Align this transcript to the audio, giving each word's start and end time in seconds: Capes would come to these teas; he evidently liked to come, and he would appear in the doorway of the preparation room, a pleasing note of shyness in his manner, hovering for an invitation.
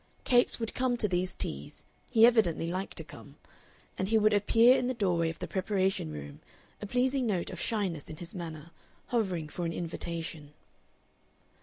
Capes 0.23 0.59
would 0.59 0.73
come 0.73 0.97
to 0.97 1.07
these 1.07 1.35
teas; 1.35 1.83
he 2.09 2.25
evidently 2.25 2.71
liked 2.71 2.97
to 2.97 3.03
come, 3.03 3.35
and 3.99 4.07
he 4.07 4.17
would 4.17 4.33
appear 4.33 4.75
in 4.75 4.87
the 4.87 4.95
doorway 4.95 5.29
of 5.29 5.37
the 5.37 5.47
preparation 5.47 6.11
room, 6.11 6.39
a 6.81 6.87
pleasing 6.87 7.27
note 7.27 7.51
of 7.51 7.59
shyness 7.61 8.09
in 8.09 8.17
his 8.17 8.33
manner, 8.33 8.71
hovering 9.09 9.47
for 9.47 9.63
an 9.63 9.73
invitation. 9.73 10.53